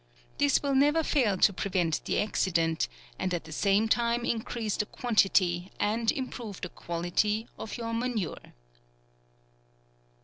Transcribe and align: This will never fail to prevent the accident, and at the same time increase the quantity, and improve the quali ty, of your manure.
This 0.39 0.63
will 0.63 0.73
never 0.73 1.03
fail 1.03 1.37
to 1.37 1.53
prevent 1.53 2.03
the 2.05 2.19
accident, 2.19 2.87
and 3.19 3.35
at 3.35 3.43
the 3.43 3.51
same 3.51 3.87
time 3.87 4.25
increase 4.25 4.75
the 4.75 4.87
quantity, 4.87 5.71
and 5.79 6.11
improve 6.11 6.59
the 6.59 6.69
quali 6.69 7.11
ty, 7.11 7.45
of 7.59 7.77
your 7.77 7.93
manure. 7.93 8.55